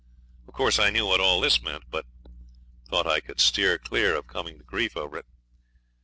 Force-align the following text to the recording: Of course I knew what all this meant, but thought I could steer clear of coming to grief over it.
Of 0.47 0.55
course 0.55 0.79
I 0.79 0.89
knew 0.89 1.05
what 1.05 1.19
all 1.19 1.39
this 1.39 1.61
meant, 1.61 1.83
but 1.91 2.07
thought 2.89 3.05
I 3.05 3.19
could 3.19 3.39
steer 3.39 3.77
clear 3.77 4.15
of 4.15 4.25
coming 4.25 4.57
to 4.57 4.63
grief 4.63 4.97
over 4.97 5.15
it. 5.19 5.27